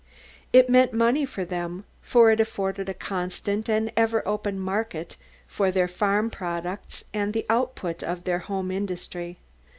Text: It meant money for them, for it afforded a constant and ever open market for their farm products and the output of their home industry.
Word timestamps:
It 0.51 0.67
meant 0.67 0.93
money 0.95 1.27
for 1.27 1.45
them, 1.45 1.83
for 2.01 2.31
it 2.31 2.39
afforded 2.39 2.89
a 2.89 2.93
constant 2.95 3.69
and 3.69 3.91
ever 3.95 4.27
open 4.27 4.59
market 4.59 5.15
for 5.45 5.69
their 5.69 5.87
farm 5.87 6.31
products 6.31 7.03
and 7.13 7.33
the 7.33 7.45
output 7.51 8.01
of 8.03 8.23
their 8.23 8.39
home 8.39 8.71
industry. 8.71 9.37